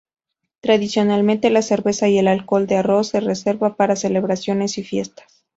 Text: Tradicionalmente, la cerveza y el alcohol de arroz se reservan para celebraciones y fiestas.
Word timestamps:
Tradicionalmente, 0.61 1.51
la 1.51 1.61
cerveza 1.61 2.07
y 2.09 2.17
el 2.17 2.27
alcohol 2.27 2.65
de 2.65 2.77
arroz 2.77 3.09
se 3.09 3.19
reservan 3.19 3.75
para 3.75 3.95
celebraciones 3.95 4.79
y 4.79 4.83
fiestas. 4.83 5.45